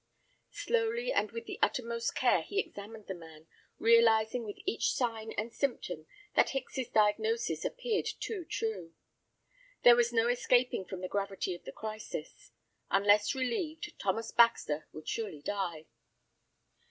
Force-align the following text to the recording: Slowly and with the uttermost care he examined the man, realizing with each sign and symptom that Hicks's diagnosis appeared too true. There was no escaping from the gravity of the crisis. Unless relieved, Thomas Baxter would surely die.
Slowly 0.49 1.13
and 1.13 1.29
with 1.31 1.45
the 1.45 1.59
uttermost 1.61 2.15
care 2.15 2.41
he 2.41 2.57
examined 2.57 3.05
the 3.05 3.13
man, 3.13 3.45
realizing 3.77 4.43
with 4.45 4.57
each 4.65 4.93
sign 4.93 5.31
and 5.33 5.53
symptom 5.53 6.07
that 6.33 6.49
Hicks's 6.49 6.89
diagnosis 6.89 7.63
appeared 7.63 8.07
too 8.19 8.43
true. 8.43 8.93
There 9.83 9.95
was 9.95 10.11
no 10.11 10.27
escaping 10.27 10.85
from 10.85 11.01
the 11.01 11.07
gravity 11.07 11.53
of 11.53 11.65
the 11.65 11.71
crisis. 11.71 12.49
Unless 12.89 13.35
relieved, 13.35 13.93
Thomas 13.99 14.31
Baxter 14.31 14.87
would 14.91 15.07
surely 15.07 15.43
die. 15.43 15.85